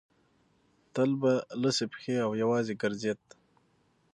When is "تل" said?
0.93-1.11